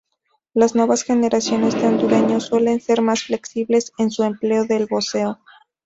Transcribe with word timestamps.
Las 0.55 0.73
nuevas 0.73 1.03
generaciones 1.03 1.75
de 1.75 1.85
hondureños 1.85 2.45
suelen 2.47 2.81
ser 2.81 3.03
más 3.03 3.21
flexibles 3.21 3.91
en 3.99 4.09
su 4.09 4.23
empleo 4.23 4.65
del 4.65 4.87
voseo. 4.87 5.37